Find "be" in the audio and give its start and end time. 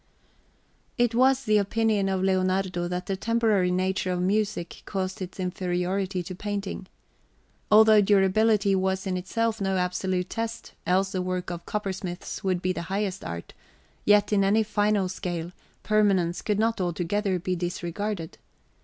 12.63-12.73, 17.37-17.55